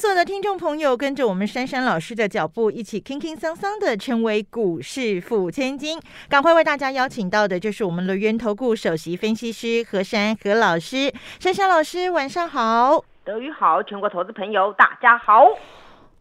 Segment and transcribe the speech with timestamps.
[0.00, 6.00] 所有的听众朋友跟着我们珊珊老师的脚步，一起轻轻桑桑的成为股市富千金。
[6.26, 11.12] 赶快为大家邀请到的就是我们的源投顾首席分析师何珊何老师。
[11.38, 13.04] 珊珊老师，晚上好。
[13.24, 15.46] 德语好，全国投资朋友大家好。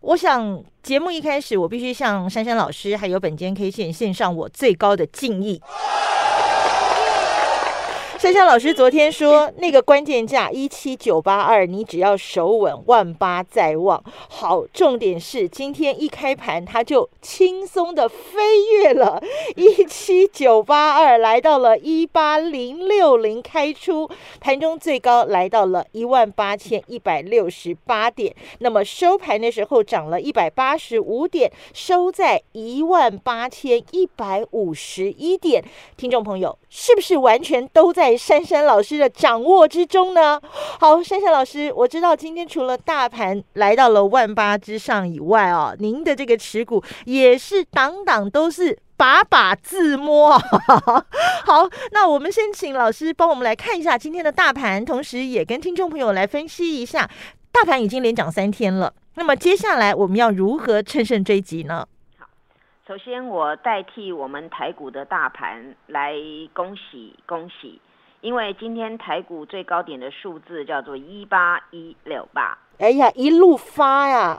[0.01, 5.61] 我想节目一开始，我必须向珊珊老师还有本间 K 线献上我最高的敬意。
[8.29, 14.03] 珊珊老师昨天说， 那个关键价一七九八二，你只要守稳万八在望。
[14.27, 18.37] 好，重点是今天一开盘，它就轻松的飞
[18.71, 19.20] 跃了，
[19.57, 24.07] 一七九八二来到了一八零六零开出，
[24.39, 28.35] 盘中最高来到了一万八千一百六十八点。
[28.59, 35.63] 那么收盘的时候涨了一百八十五点，收在一万八千一百五十一点。
[35.98, 38.18] 听众朋友，是不是完全都在？
[38.20, 40.39] 珊珊老师的掌握之中呢？
[40.79, 50.37] 好，珊珊老师，我知道今天除了大盘来到了万八之上以外哦，您的这个持股也是档档都是把把自摸。
[51.48, 57.09] 好，那我们先请老师帮我们来看一下今天的大盘，同时也跟听众朋友来分析一下，
[57.54, 61.87] 大盘已经连涨三天了，那么接下来我们要如何乘胜追击呢？
[62.85, 66.16] 首先我代替我们台股的大盘来
[66.53, 67.79] 恭喜恭喜。
[68.22, 74.38] 因为今天台股最高点的数字叫做一八一六八，哎呀，一路发呀！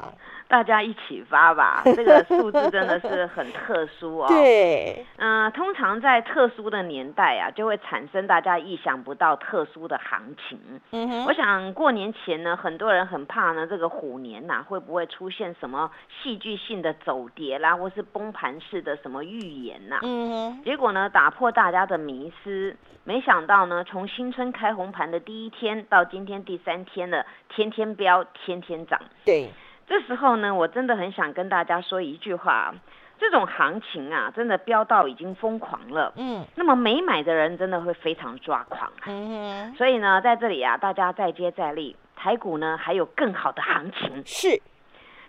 [0.50, 4.26] 大家一起发吧， 这个数字真的是很特殊哦。
[4.26, 10.58] 对，嗯，通常在特殊的年代啊，就会产生大家意想不到特殊的行情。
[10.90, 15.88] 嗯哼，我想过年前呢，很多人很怕呢，这个虎年呐，会不会出现什么
[16.20, 20.00] 戏剧性的走跌啦，或是崩盘式的什么预言呐？
[20.02, 29.00] 嗯哼，结果呢，打破大家的迷思，没想到呢，从新春开红盘的第一天到今天第三天了，天天飙，天天涨。
[29.24, 29.48] 对。
[29.90, 32.72] 这时候呢，我真的很想跟大家说一句话：
[33.18, 36.12] 这种行情啊，真的飙到已经疯狂了。
[36.14, 38.88] 嗯，那么没买的人真的会非常抓狂。
[39.06, 44.22] 嗯所以呢，在这里啊，大家再接再厉，台股呢还有更好的行情。
[44.24, 44.62] 是，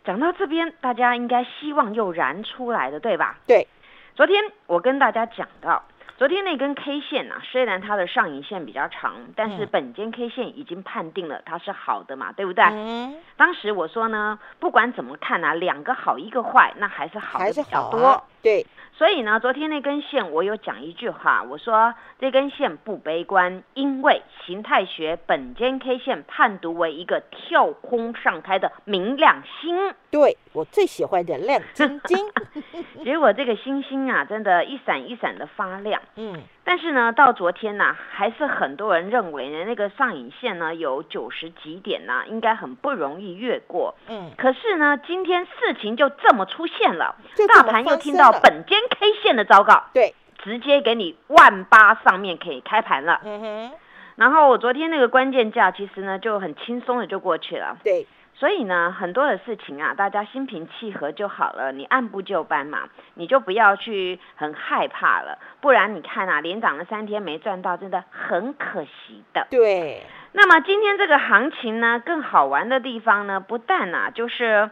[0.03, 3.37] 讲到这边，大家应该希望又燃出来的，对吧？
[3.47, 3.67] 对。
[4.13, 5.83] 昨天我跟大家讲到。
[6.21, 12.63] 昨天那根 K 线啊，虽然它的上影线比较长，但是本间 K 线已经判定了它是好的嘛，对不对？
[12.63, 13.15] 嗯。
[13.37, 18.23] 当时我说呢，不管怎么看啊，两个好一个坏，那还是好的比较多。
[18.41, 18.65] 对。
[18.93, 29.95] 所以呢，昨天那根线我有讲一句话，我说这根线不悲观，因为形态学本间 K 线判读为一个跳空上开的明亮星。
[30.11, 32.17] 对我最喜欢的亮晶晶。
[33.03, 35.99] 结果这个星星啊，真的一闪一闪的发亮。
[36.17, 36.39] 嗯。
[36.63, 43.95] 但是呢，到昨天呢，还是很多人认为呢，那个上影线呢有九十几点呢，应该很不容易越过。
[44.07, 44.31] 嗯。
[44.37, 47.15] 可是呢，今天事情就这么出现了，
[47.47, 53.19] 大盘又听到本间 K 线的糟糕，对，直接给你万八上面可以开盘了。
[53.23, 53.71] 嗯哼。
[54.15, 57.77] 然后我昨天那个关键价，其实呢就很轻松的就过去了。
[57.83, 58.05] 对。
[58.41, 61.71] 所以呢，很多的事情啊，大家心平气和就好了。
[61.71, 65.37] 你按部就班嘛，你就不要去很害怕了。
[65.61, 69.45] 不然你看啊，连涨了三天没赚到，真的很可惜的。
[69.51, 70.01] 对。
[70.31, 74.71] 那么今天这个行情呢，更好玩的地方呢，不但啊，就是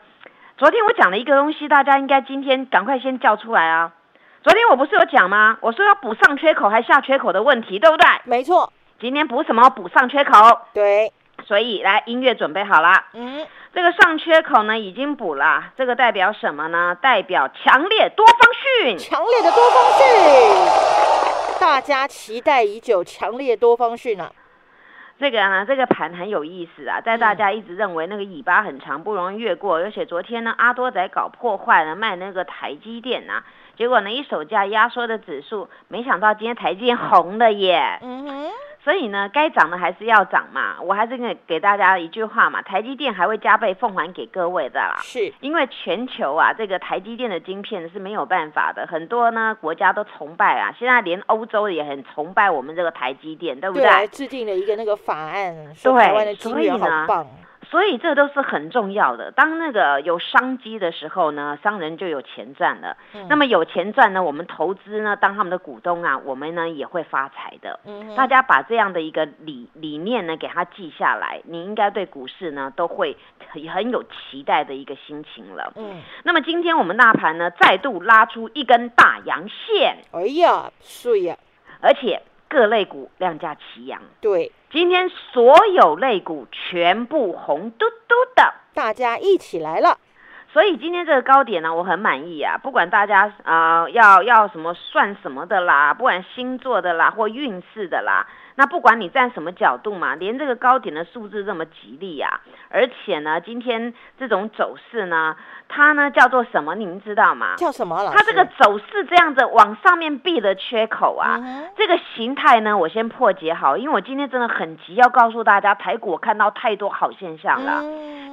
[0.57, 3.93] 昨天我讲了一个东西，大家应该今天赶快先叫出来啊。
[4.41, 5.59] 昨天我不是有讲吗？
[5.61, 8.07] 我说要补上缺口还下缺口的问题，对不对？
[8.23, 8.73] 没错。
[8.99, 9.69] 今天补什么？
[9.69, 10.61] 补上缺口。
[10.73, 11.13] 对。
[11.45, 13.05] 所以来，音乐准备好了。
[13.13, 13.45] 嗯。
[13.71, 16.97] 这个上缺口呢已经补了，这个代表什么呢？
[16.99, 24.31] 代表强烈多方讯，强烈的多方讯，大家期待已久，强烈多方讯啊！
[25.19, 33.43] 这个呢，这个盘很有意思啊，在大家一直认为那个尾巴很长，不容易越过，而且昨天呢，阿多仔搞破坏了，卖那个台积电呐，
[33.77, 37.99] 结果呢，一手价压缩的指数，没想到今天台积电红了耶。
[38.01, 38.51] 嗯哼。
[38.83, 40.81] 所以呢，该涨的还是要涨嘛。
[40.81, 44.97] 我还是给给大家一句话嘛，台积电还会加倍奉还给各位的啦。
[45.01, 50.73] 是，因为全球啊，这个台积电的晶片是没有办法的，很多呢国家都崇拜啊。
[50.79, 54.07] 现在连欧洲也很崇拜我们这个台积电，对不对？
[54.07, 57.27] 制定了一个那个法案，说台湾的晶圆好棒。
[57.69, 59.31] 所以这都是很重要的。
[59.31, 62.97] 当那个有商机的时候呢，商人就有钱赚了。
[63.27, 67.79] 那么有钱赚呢，我们投资呢，当他们的股东啊，我们呢也会发财的。
[68.15, 73.15] 大家把这样的一个理理念呢，给他记下来，你应该对股市呢都会
[73.51, 75.71] 很有期待的一个心情了。
[75.75, 76.01] 嗯。
[76.23, 79.97] 那么今天我们大盘呢再度拉出一根大阳线。
[80.11, 81.37] 哎呀，碎呀！
[81.81, 84.01] 而且各类股量价齐扬。
[84.19, 84.51] 对。
[84.71, 89.97] 今天所有类股全部红嘟嘟的，大家一起来了，
[90.53, 92.55] 所以今天这个高点呢，我很满意啊！
[92.61, 98.27] 不管大家啊要要什么算什么的啦，不管星座的啦或运势的啦。
[98.59, 105.37] 那不管你站什么角度嘛，连这个高点的数字这么吉利呀，而且呢，今天这种走势呢，
[105.69, 106.75] 它呢叫做什么？
[106.75, 107.55] 你们知道吗？
[107.55, 108.11] 叫什么？
[108.13, 111.39] 它这个走势这样子往上面闭的缺口啊，
[111.77, 117.81] 这个形态呢，我先破解好，因为我今天真的很急，要告诉大家，台股我看到太多好现象了，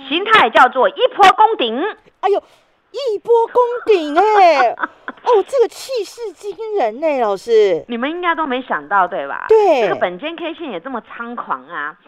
[0.08, 1.80] 形态叫做一波攻顶。
[2.22, 2.42] 哎呦！
[2.92, 4.74] 一波攻顶哎，
[5.26, 9.46] 哦，这个气势惊人呢，老师，你们应该都没想到对吧？
[9.48, 11.98] 对，这个本间 K 线也这么猖狂啊！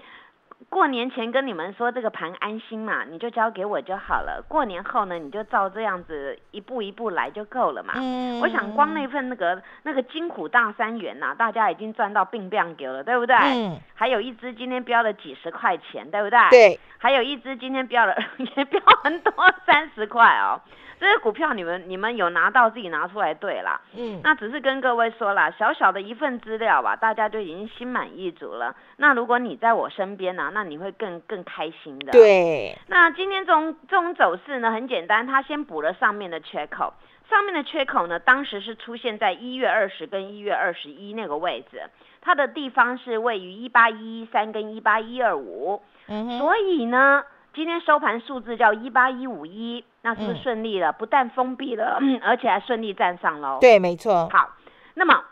[0.70, 4.44] 过年前跟你们说这个盘安心嘛，你就交给我就好了。
[4.46, 7.94] 过年后呢，你就照这样子一步一步来就够了嘛。
[7.96, 13.34] 嗯，我想光那份那个那个金虎大三元呐，大家已经赚到病病给了，对不对？
[13.36, 16.38] 嗯，还有一只今天标了几十块钱，对不对？
[16.50, 18.14] 对，还有一只今天标了
[18.56, 19.32] 也标很多
[19.66, 20.60] 三十块哦。
[21.00, 28.74] 这些股票你们你们有拿到自己拿出来对啦，嗯，那只是跟各位说啦小小的一份资料吧，大家就已经心满意足了。
[28.96, 32.10] 那如果你在我身边呢，那你会更更开心的。
[32.10, 36.92] 对，那今天这种这种走势呢，很简单，它先补了上面的缺口，
[37.30, 41.82] 上面的缺口呢，当时是出现在一月二十跟一月二十一那个位置，
[42.20, 47.22] 它的地方是位于一八一一三跟一八一二五，嗯所以呢。
[47.54, 50.92] 今天收盘数字叫一八一五一，那是不是顺利了？
[50.92, 53.58] 不但封闭了， 而且还顺利站上喽。
[53.60, 54.28] 对，没错。
[54.30, 54.56] 好，
[54.94, 55.24] 那么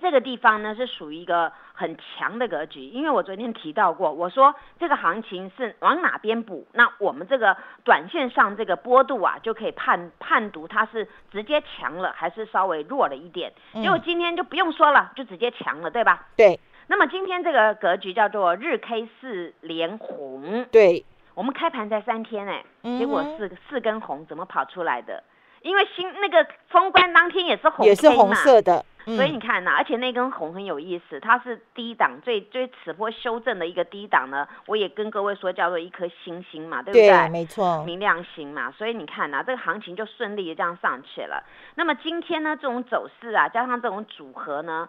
[0.00, 13.50] 这个地方呢是属于一个很强的格局，因为我昨天提到过，我说这个行情是往哪边补，那我们这个短线上这个波度啊，就可以判判读它是直接强了还是稍微弱了一点。
[13.72, 16.26] 结果今天就不用说了，就直接强了，对吧？
[16.36, 16.60] 对。
[16.88, 20.66] 那么今天这个格局叫做日 K 四连红。
[20.70, 21.04] 对。
[21.36, 22.64] 我们开盘才三天哎，
[22.98, 25.22] 结果四四根红怎么跑出来的？
[25.60, 34.48] 因为新那个封关当天也是红，也是红色的，所以你看呐，而且那根红很有意思，它是低档最最此波修正的一个低档呢。
[34.66, 37.28] 我也跟各位说叫做一颗星星嘛，对不对？
[37.28, 38.70] 没错，明亮星嘛。
[38.70, 41.42] 所以你看呐，这个行情就顺利的这样上去了。
[41.74, 44.88] 那么今天呢，这种走势啊，加上这种组合呢，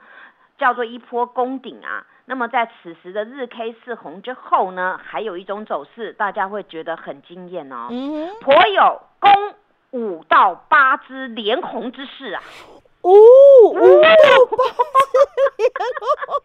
[0.58, 2.06] 叫做一波攻顶啊。
[2.30, 7.88] 那么在此时的日 K 四红之后呢，还有一种走势，大家会觉得很惊艳哦，
[8.42, 9.32] 颇有攻
[9.92, 12.44] 五到八只连红之势啊！
[13.02, 13.12] 哦，
[13.72, 15.18] 五到八只
[15.58, 15.72] 连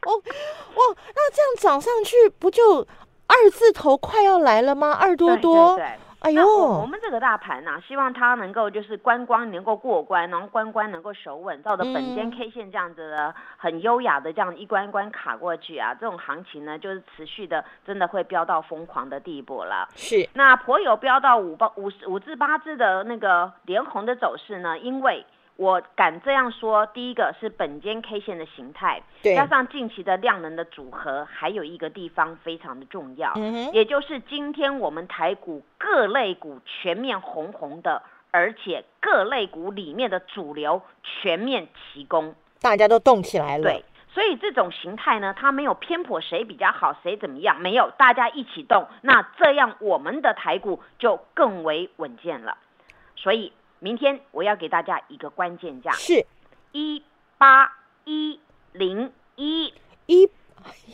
[0.03, 2.87] 红，哇，那这样涨上去不就
[3.27, 4.93] 二字头快要来了吗？
[4.93, 5.77] 二多多。
[6.23, 19.89] 哎呦，我们这个大盘呢，希望它能够就是关关能够过关，然后关关能够守稳，照着本间 K 线这样子的很优雅的这样一关关卡过去啊，这种行情呢就是持续的，真的会飙到疯狂的地步了。
[19.97, 25.27] 是，那颇有飙到五八五五至八支的那个连红的走势呢，因为。
[25.57, 33.33] 我敢这样说，第一个是本间 K 线的形态，加上近期的量能的组合，还有一个地方非常的重要，
[33.73, 43.63] 也就是今天我们台股各类股全面红红的，而且各类股里面的主流全面齐攻，大家都动起来了。
[43.63, 52.57] 对，所以这种形态呢，它没有偏颇谁比较好，谁怎么样，没有，大家一起动，那这样我们的台股就更为稳健了。
[53.15, 53.53] 所以。
[53.83, 56.25] 明天我要给大家一个关键价，是
[56.71, 57.03] 一
[57.37, 58.39] 八一
[58.71, 59.75] 零一
[60.07, 60.31] 一。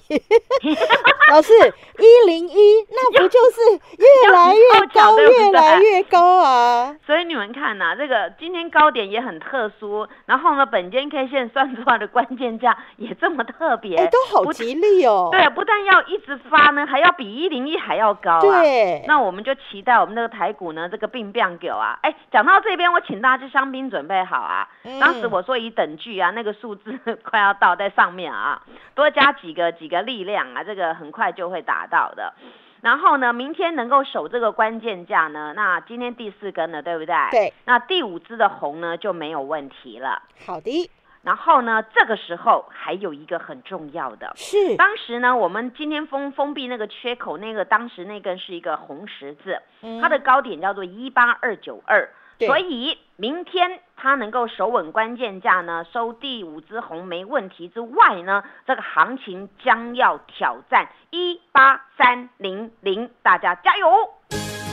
[1.30, 1.52] 老师，
[1.98, 3.60] 一零一，那不就是
[3.98, 4.60] 越来越
[4.94, 6.96] 高，越来越高啊？
[7.06, 15.28] 所以你们看呐，这个今天高点也很特殊，然后呢，本间 K 线算出来的关键价 也这么特别，哎，都好吉利哦。
[15.30, 18.62] 对，不但要一直发呢，还要比一零一还要高啊。
[18.62, 24.66] 对，那我们就期待我们那个台股呢，这个病变狗啊，哎，讲到这边，我请大家去香槟准备好啊。
[24.98, 28.62] 当时我说以等距啊，那个数字快要到在上面啊，
[28.94, 32.32] 多加几个几个力量啊，这个很快就会达到的。
[32.80, 37.14] 然后呢，明天能够守这个关键价呢，那今天第四根了，对不对？
[37.32, 37.52] 对。
[37.64, 40.22] 那第五支的红呢就没有问题了。
[40.46, 40.90] 好的。
[41.22, 49.60] 然后呢，这个时候还有一个很重要的，是当时呢，我们今天封封闭那个缺口，那个当时那根是一个红十字，
[50.00, 52.08] 它的高点叫做一八二九二，
[52.47, 63.88] 所以明天它能够守稳关键价呢，收第五支红没问题之外呢，这个行情将要挑战一八三零零，大家加油！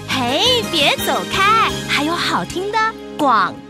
[0.07, 2.77] 嘿，别走开，还有好听的
[3.17, 3.64] 广告。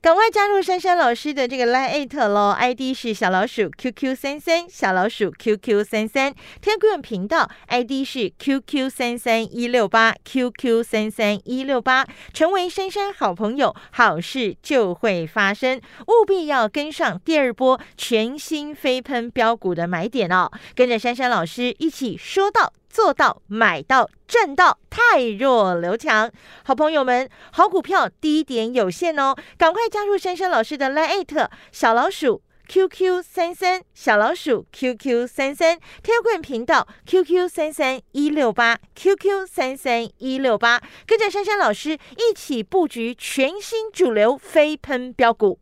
[0.00, 22.72] 赶快加入珊珊老师的这个 Line 喽，ID 是小老鼠 QQ 三三，小老鼠 QQ 三三，Telegram 频道 ID 是 QQ 三三一六八，QQ 三三一六八，成为珊珊好朋友，好事就会发生，务必要跟上第二波全新飞喷标股的买点哦，跟着珊珊老师一起说到。
[22.88, 26.30] 做到买到赚到，太弱留强。
[26.64, 45.58] 好朋友们，好股票低点有限哦，赶快加入珊珊老师的 Line 小老鼠 QQ 三三小老鼠 QQ 三三天冠频道 QQ 三三一六八 QQ 三三一六八，跟着珊珊老师一起布局全新主流飞喷标股。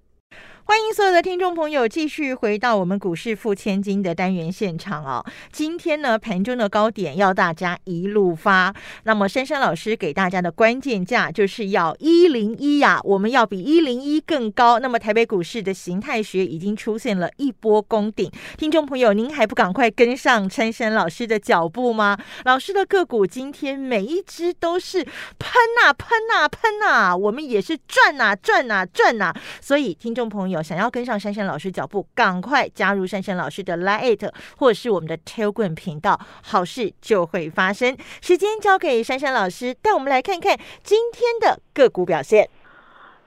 [0.68, 5.25] 欢迎所有的听众朋友继续回到我们股市付千金的单元现场哦。
[5.52, 8.75] 今天呢，盘中的高点要大家一路发。
[9.04, 14.80] 那么，珊珊老师给大家的关键价就是要一零一呀，我们要比一零一更高。
[14.80, 18.28] 那么，台北股市的形态学已经出现了一波攻顶。
[18.58, 22.18] 听众朋友，您还不赶快跟上珊珊老师的脚步吗？
[22.44, 29.32] 老师的个股今天每一只都是喷呐喷呐喷呐，我们也是赚呐赚呐赚呐。
[29.61, 37.96] 所以，听众朋友想要跟上珊珊老师脚步，赶快加入珊珊老师的 Lite 或是我们的 tailgrim 频道，好事就会发生。
[38.20, 42.48] 时间交给珊珊老师，带我们来看看今天的个股表现。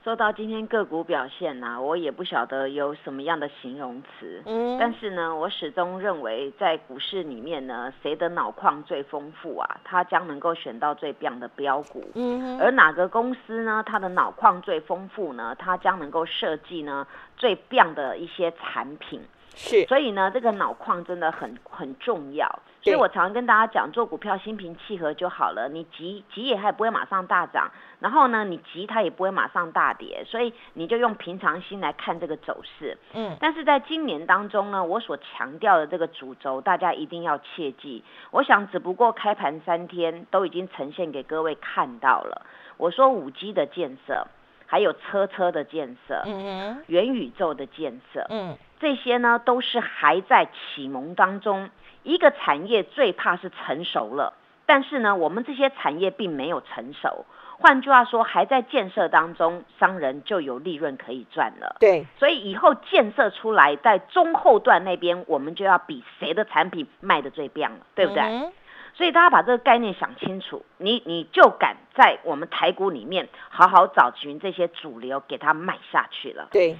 [0.02, 19.20] 说到今天个股表现呢，我也不晓得有什么样的形容词，嗯，但是呢，我始终认为在股市里面呢，谁的脑矿最丰富啊，他将能够选到最棒的标股，嗯，而哪个公司呢，它的脑矿最丰富呢，它将能够设计呢最棒的一些产品。
[19.68, 22.48] 是，所以呢，这个脑矿真的很很重要。
[22.82, 25.68] 所以我常跟大家讲，做股票心平气和就好了。
[25.68, 30.24] 你急急也还不会马上大涨，然后呢，你急它也不会马上大跌。
[30.26, 32.96] 所以你就用平常心来看这个走势。
[33.12, 38.02] 嗯，但是在今年当中呢，我所强调的这个主轴，大家一定要切记。
[38.30, 42.46] 我想只不过开盘三天，都已经呈现给各位看到了。
[42.78, 44.26] 我说五 G 的建设，
[44.66, 48.56] 还有车车的建设，嗯元宇宙的建设，嗯。
[48.80, 51.68] 这些呢都是还在启蒙当中，
[52.02, 54.32] 一个产业最怕是成熟了，
[54.64, 57.26] 但是呢，我们这些产业并没有成熟，
[57.58, 61.76] 换句话说，还在建设当中，商人就有利润可以赚了。
[61.78, 68.50] 对，所以以后建设出来，在中后段那边，我们就要比谁的产品卖的最棒了，对不对？
[68.94, 76.48] 所以大家把这个概念想清楚，你你就敢在我们台股里面好好找寻这些主流，给它买下去了。
[76.50, 76.78] 对。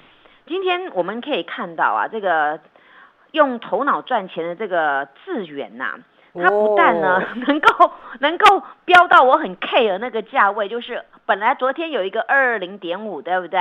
[0.50, 2.58] 今天我们可以看到啊，这个
[3.30, 5.94] 用头脑赚钱的这个智远呐，
[6.34, 13.60] 它不但呢 能够能够飙到我很 care 那个价位，就是本来昨天有一个二二零点五，对不对？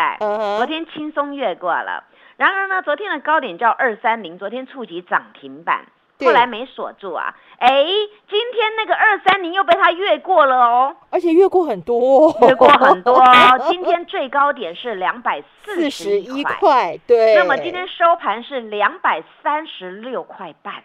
[0.58, 2.06] 昨天轻松越过了。
[2.38, 5.86] 然而呢，昨天的高点叫二三零，昨天触及涨停板。
[6.26, 7.34] 后来没锁住啊！
[7.60, 7.86] 哎，
[8.30, 13.24] 今天那个二三零又被它越过了哦，而且越过很多，越过很多。
[13.70, 17.36] 今天最高点是两百四十一块，对。
[17.36, 20.84] 那么今天收盘是两百三十六块半，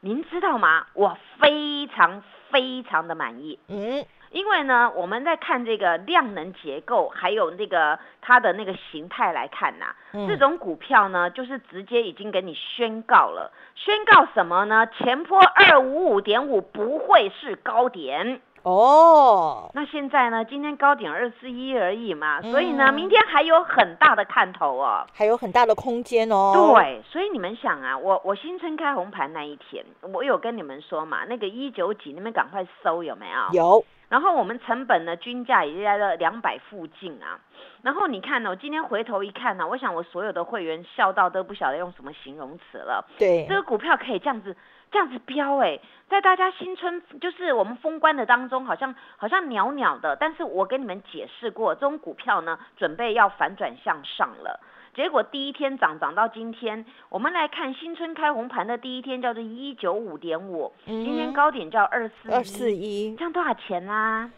[0.00, 0.86] 您知道吗？
[0.94, 3.58] 我非常非常的满意。
[3.68, 4.04] 嗯。
[4.32, 9.94] 因为呢，我们在看这个量能结构，还有那个它的那个形态来看呐，
[10.26, 14.86] 这种股票呢，就是直接已经给你宣告了，宣告什么呢？
[14.86, 19.70] 前坡二五五点五不会是高点哦。
[19.74, 26.52] 那现在呢，今天高点二四一而已嘛，所以呢，明天还有很大的看头哦，还有很大的空间哦。
[26.54, 33.52] 对，所以你们想啊，我我新春开红盘那一天，我有跟你们说嘛，那个一九几，你们赶快搜有没有？
[33.52, 33.84] 有。
[34.12, 37.40] 然后我们成本呢，均价也在了两百附近啊。
[37.80, 43.02] 然后你看呢，我今天回头一看呢，我想我所有的会员笑到都不晓得用什么形容词了。
[43.18, 44.54] 对，这个股票可以这样子
[44.90, 50.14] 这样子飙哎，在大家新春就是我们封关的当中，好像好像袅袅的。
[50.20, 54.60] 但是我跟你们解释过，这种股票呢，准备要反转向上了。
[54.94, 64.30] 结果第一天涨涨到今天，我们来看新春开红盘的第一天叫做一九五点五，今天高点叫二四二四一，这样多少钱啦？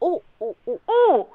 [0.00, 1.28] 哦哦哦哦，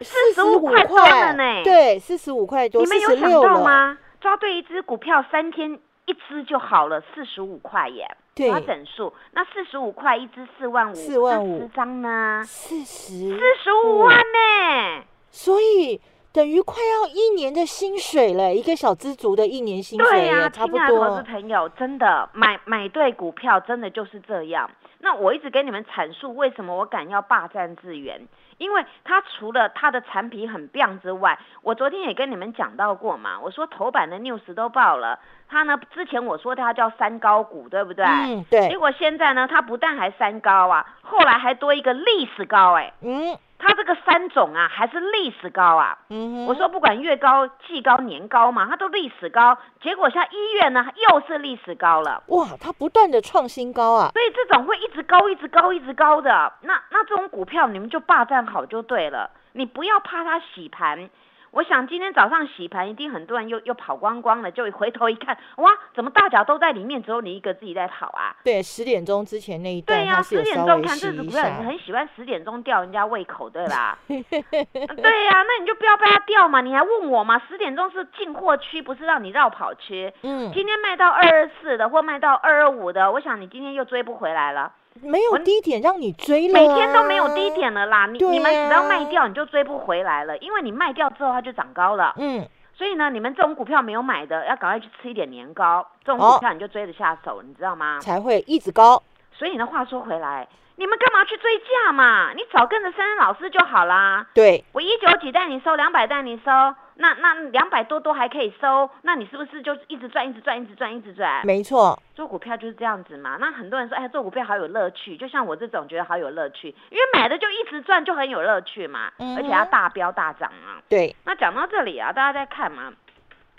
[0.00, 1.62] 四十五块多了呢。
[1.62, 3.96] 对，四十五块多，你们有想到吗？
[4.20, 8.04] 抓对一只股票三天一只就好了，四十五块耶。
[8.34, 12.42] 抓整数，那四十五块一只，四万五，四万五十张呢？
[12.44, 15.04] 四十，四十五万呢。
[15.30, 16.00] 所以。
[16.34, 21.08] 等于快要一年的薪水了，一个小资族的一年薪水对呀，差不多。
[21.08, 24.68] 投资朋友，真的买买对股票，真的就是这样。
[24.98, 28.26] 那我一直给你们阐述为什么我敢要霸占资源，
[28.58, 38.04] 因为它除了它的产品很棒之外，我昨天也跟你们讲到过嘛，我说头版的 news 都报了，它呢之前我说它叫三高股，对不对？
[38.04, 38.68] 嗯，对。
[38.70, 43.38] 结果现在呢，它不但还三高啊，后来还多一个历史高，哎，嗯。
[43.66, 45.96] 它这个三种啊，还是历史高啊。
[46.10, 49.56] 嗯我说不管月高、季高、年高嘛，它都历史高。
[49.80, 52.22] 结果像一月呢，又是历史高了。
[52.26, 54.10] 哇，它不断的创新高啊。
[54.12, 61.08] 所以这种会一直高、一直高、一直高的，那那这种股票你们就霸占好就对了，你不要怕它洗盘。
[61.54, 68.34] 我想今天早上洗盘，一定很多人又又跑光光了，就回头一看，哇，怎么大脚都在里面，只有你一个自己在跑啊？
[68.42, 73.96] 对，十点钟之前那一段，对呀，十点钟看这只股票，你很喜欢十点钟吊人家胃口，对吧？
[74.08, 77.40] 对呀，那你就不要被他吊嘛，你还问我嘛？
[77.48, 80.12] 十点钟是进货区，不是让你绕跑区。
[80.22, 84.72] 嗯，今天卖到二二四的或卖到二二五的，我想你今天又追不回来了。
[85.02, 88.06] 没有低点让你追了，每天都没有低点了啦。
[88.06, 92.14] 你你们只要卖掉，你就追不回来了，因为你卖掉之后它就涨高了。
[92.16, 97.98] 嗯，所以呢，你们这种股票没有买的，要赶快去吃一点年糕，这种股票你就追得下手，你知道吗？
[98.00, 99.02] 才会一直高。
[99.32, 100.46] 所以呢，话说回来。
[100.76, 102.32] 你们干嘛去追价嘛？
[102.32, 104.26] 你早跟着珊珊老师就好啦。
[104.34, 106.50] 对，我一九几带你收，两百带你收，
[106.96, 111.44] 那那两百多多还可以收，那你是不是就一直赚，一直赚，一直赚，一直赚？
[111.44, 113.36] 没错，做股票就是这样子嘛。
[113.40, 119.12] 那很多人说，哎，做股票好有乐趣，就像我这种觉得好有乐趣，因为买的就一直赚，就很有乐趣嘛。
[119.18, 119.36] 嗯。
[119.36, 120.82] 而且要大飙大涨啊。
[120.88, 121.14] 对。
[121.24, 122.92] 那讲到这里啊，大家在看嘛。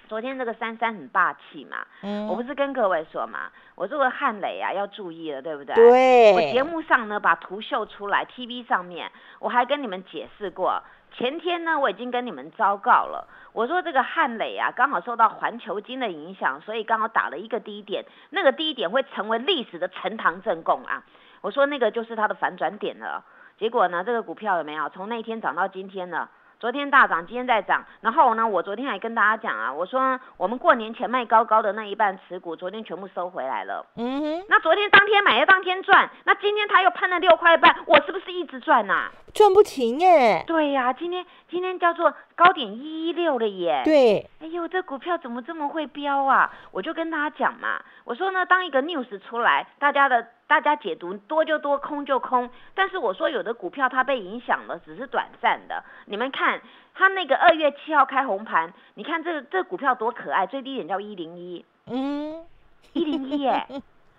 [0.07, 5.73] 昨天这个三三很霸气嘛，嗯，我不是跟各位说嘛，我这个汉雷啊要注意了，对不对？
[5.73, 6.33] 对。
[6.33, 10.79] 我节目上呢把图秀出来，TV 上面我还跟你们解释过，
[11.17, 21.03] 前天呢我已经跟你们昭告了，我说这个汉雷啊刚好受到环球金的影响，所以刚好打了一个低点，那个低点会成为历史的呈堂证供啊，
[21.39, 23.23] 我说那个就是它的反转点了，
[23.57, 26.27] 结果呢这个股票有没有从那天涨到今天呢？
[26.65, 27.85] 昨天大涨，今天在涨。
[28.01, 33.85] 然后呢，我昨天还跟大家讲啊，我说我们过年前卖高高的那一半持股，昨天全部收回来了。
[33.97, 34.45] 嗯哼。
[34.49, 39.11] 那昨天当天买的当天赚，那今天他又喷了六块半，我是不是一直赚呐？
[39.31, 40.43] 赚不停耶。
[40.47, 43.83] 对呀，今天今天叫做高点一一六了耶。
[43.85, 44.27] 对。
[44.55, 46.49] 哎呦，这股票怎么这么会飙啊？
[46.71, 50.27] 我就跟大家讲嘛，我说呢，当一个 news 出来，大家的。
[50.47, 52.47] 大家解读多就多，空就空。
[52.75, 55.83] 但是我说有的股票它被影响了，只是短暂的。
[56.05, 56.61] 你们看
[56.93, 62.45] 它那个二月七号开红盘，你看这这股票多可爱，最低点叫一零一，嗯，
[62.93, 63.65] 一零一耶，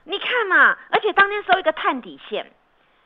[0.02, 2.50] 你看嘛，而且当天收一个探底线。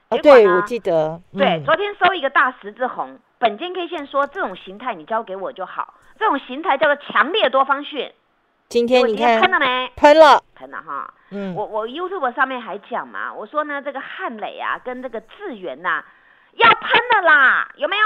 [0.08, 1.20] 啊，对，我记得。
[1.36, 8.12] 对，昨天收一个大十字红，本间 K 线说这种形态你交给我就好，这种形态叫做强烈多方讯。
[8.68, 9.90] 今天你看喷了没？
[9.96, 11.12] 喷了，喷了哈。
[11.30, 16.04] 嗯，我我 YouTube 上面还讲嘛，我说呢，这个汉磊啊，跟这个智源呐，
[16.54, 18.04] 要喷的啦，有没有？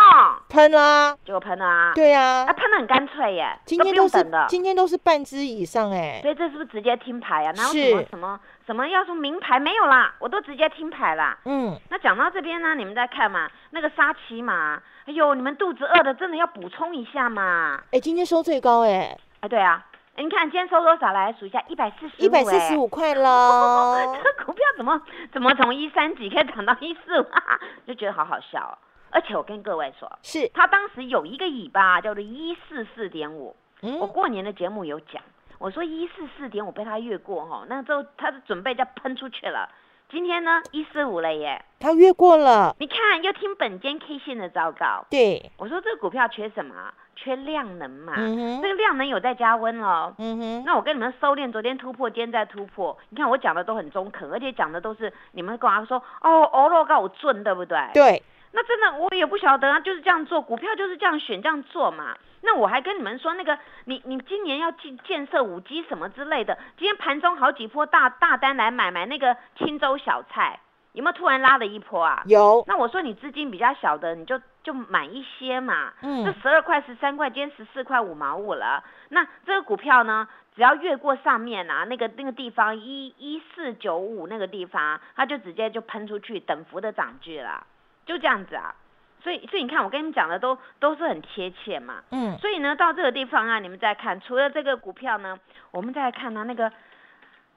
[0.49, 1.93] 喷啦，就喷了啊。
[1.95, 6.21] 对呀，那喷的很干脆耶，今天都是今天都是半只以上哎。
[6.23, 7.53] 所以这是不是直接听牌啊？
[7.57, 11.37] 哪有什么什么什么要说名牌没有啦，我都直接听牌啦。
[11.45, 17.83] 嗯，那讲到这边呢，你们再看嘛，那个沙琪玛，哎呦，你们肚子饿的真的要补充一下嘛。
[17.93, 19.17] 哎，今天收最高哎。
[19.41, 19.85] 哎，对啊。
[20.17, 21.13] 你看今天收多少？
[21.13, 22.25] 来数一下，一百四十五。
[22.25, 23.97] 一百四十五块喽！
[24.23, 25.01] 这股票怎么
[25.33, 27.27] 怎么从一三几可以涨到一四五？
[27.87, 28.61] 就觉得好好笑。
[28.61, 28.79] 哦
[29.11, 33.55] 而且我跟各位说，是他当时有一个尾巴叫做一四四点五。
[34.01, 35.23] 我过年的节目有讲，
[35.59, 39.69] 我说一四四点五被他越过哈，那之后它是准备要喷出去了。
[40.15, 42.77] 今天呢，一四五了耶，它越过了。
[42.79, 45.05] 你看，又听本间 K 线的糟糕。
[45.11, 46.73] 对，我说这个股票缺什么？
[47.17, 48.13] 缺量能嘛。
[48.17, 48.63] 嗯。
[48.63, 50.15] 这个量能有在加温哦。
[50.19, 50.63] 嗯哼。
[50.65, 52.97] 那我跟你们收敛，昨天突破，今天再突破。
[53.09, 57.77] 你看我讲的都很中肯，而且讲的都是你们跟我说哦，欧罗告我准，对不对？
[57.93, 58.23] 对。
[58.57, 62.17] 那真的我也不晓得啊，就是这样做，股票就是这样选这样做嘛。
[62.43, 70.61] 那我还跟你们说，那个你你今年要建建设五 G 什么之类的，今天盘中好几波大大单来买买那个青州小菜，
[70.93, 72.23] 有没有突然拉了一波啊？
[72.27, 72.63] 有。
[72.69, 75.93] 那我说你资金比较小的，你就就买一些嘛。
[76.03, 76.25] 嗯。
[76.25, 78.85] 这十二块十三块，今天十四块五毛五了。
[79.09, 87.67] 那这个股票呢，只要越过上面啊那个那个地方一一四九五那个地方，它就直接就喷出去，等幅的涨距了。
[88.05, 88.75] 就这样子啊，
[89.23, 92.03] 所以所以你看，我跟你们讲的都都是很贴切嘛。
[92.11, 92.37] 嗯。
[92.39, 95.39] 所以呢，到这个地方啊，你们再看，除了这个股票呢，
[95.71, 96.71] 我们再来看呢那个，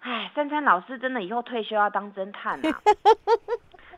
[0.01, 2.81] 哎，珊珊老师真的以后退休要当侦探啊。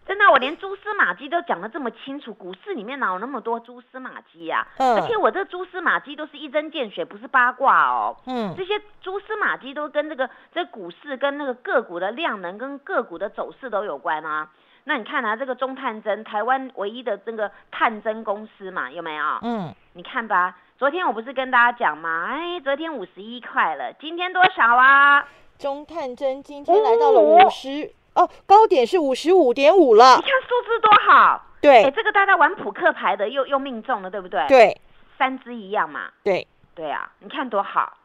[0.08, 4.68] 真的，我连蛛丝马迹都讲得这么清楚，股市里面哪有那么多蛛丝马迹呀？
[4.80, 8.18] 嗯，而且我这蛛丝马迹都是一针见血，不是八卦哦。
[8.26, 14.50] 嗯，这些蛛丝马迹都跟这个这股市跟那个个股的量能跟个股的走势都有关啊。
[14.90, 19.24] 那你看啊，这个中探针，台湾唯一的这个探针公司嘛，有没有？
[19.44, 22.26] 嗯，你看吧，昨天我不是跟大家讲吗？
[22.32, 25.24] 哎，昨天五十一块了，今天多少啊？
[25.60, 27.94] 中探针今天来到了五十。
[28.16, 30.16] 哦，高点是五十五点五了。
[30.16, 31.46] 你看数字多好。
[31.62, 34.44] 对，哎，这个大家玩扑克牌的又又命中了，对不对？
[34.48, 34.82] 对，
[35.20, 36.10] 三只一样嘛。
[36.24, 37.96] 对，对啊，你看多好。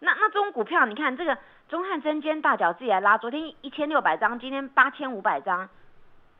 [0.00, 1.38] 那那这种股票，你看这个
[1.70, 5.66] 中汉针尖大脚自己来拉，昨天一千六百张，今天八千五百张，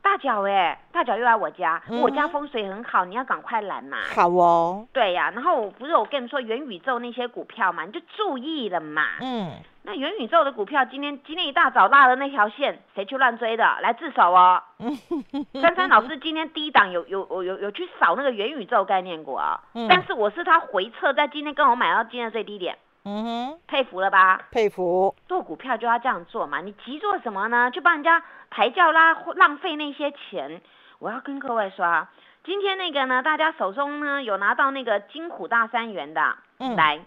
[0.07, 3.97] 大脚哎，大脚又来我家，我家风水很好，你要赶快来嘛。
[4.15, 4.87] 好哦。
[4.93, 9.03] 对呀，然后不是我跟你说元宇宙那些股票嘛，你就注意了嘛。
[9.19, 9.51] 嗯。
[9.83, 13.63] 那元宇宙的股票今天今天一大早拉的那条线，谁去乱追的？
[13.81, 14.63] 来自首哦！
[15.61, 22.77] 珊珊老师今天低档有有有有有去扫那个元宇宙概念股啊，但是我是他回撤，在今天跟我买到今天的最低点，
[23.09, 24.41] 嗯哼，佩服了吧？
[24.51, 25.15] 佩服！
[25.29, 27.71] 做股票就要这样做嘛，你急做什么呢？
[27.71, 30.61] 去帮人家抬轿拉，浪费那些钱。
[30.99, 32.09] 我要跟各位说啊，
[32.43, 36.99] 今天那个呢，大家手中呢有拿到那个金虎大三元的，嗯，来。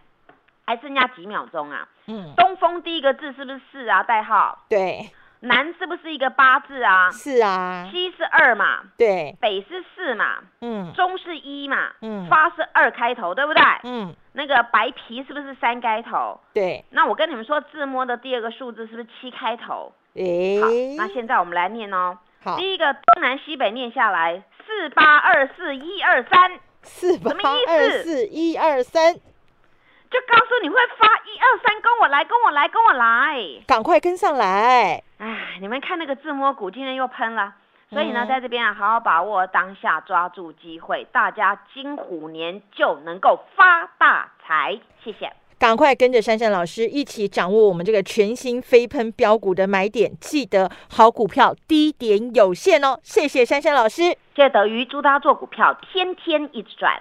[0.66, 1.88] 还剩下几秒钟啊？
[2.06, 4.02] 嗯，东风第一个字是不是四啊？
[4.02, 5.10] 代号对。
[5.40, 7.10] 南是不是一个八字啊？
[7.10, 7.88] 是啊。
[7.90, 8.80] 西是二嘛？
[8.96, 9.36] 对。
[9.40, 10.38] 北是四嘛？
[10.60, 10.92] 嗯。
[10.92, 11.90] 中是一嘛？
[12.02, 12.26] 嗯。
[12.28, 13.62] 发是二开头，对不对？
[13.84, 14.14] 嗯。
[14.32, 16.38] 那个白皮是不是三开头？
[16.52, 16.84] 对。
[16.90, 19.92] 那我跟你们说，自摸的第二个数字是不是七开头？
[20.14, 20.60] 诶。
[20.60, 22.18] 好，那现在我们来念哦。
[22.44, 22.56] 好。
[22.56, 26.60] 第一个东南西北念下来，四八二四一二三。
[26.82, 27.30] 四八
[27.68, 29.14] 二四一二三。
[29.14, 35.02] 就告诉你会发一二三，跟我来，跟我来，跟我来，赶快跟上来！
[35.20, 37.52] 哎，你们看那个自摸股今天又喷了，
[37.90, 44.80] 所以呢，在这边啊，好好把握当下，抓住机会，大家金虎年就能够发大财。
[45.04, 52.98] 谢谢，赶快跟着珊珊老师一起掌握我们这个全新飞喷标股的买点，记得好股票低点有限哦。
[53.02, 54.04] 谢谢珊珊老师，
[54.34, 56.98] 谢谢德瑜，祝大家做股票天天一直赚。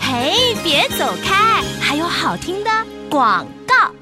[0.00, 1.62] 嘿，别走开！
[1.80, 2.70] 还有好听的
[3.08, 4.01] 广告。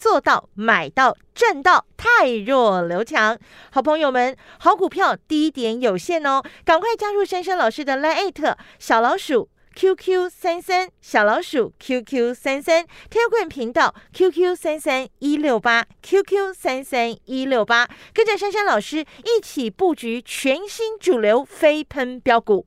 [0.00, 3.38] 做到买到赚到，太弱留强。
[3.70, 14.56] 好朋友们，好股票低点有限哦，赶快加入珊珊老师的 Line 小老鼠 QQ 三三小老鼠 QQ 三三 t e l g r a m 频道 QQ
[14.56, 22.66] 三三一六八 QQ 三三一六八，跟着珊珊老师一起布局全新主流飞喷标股。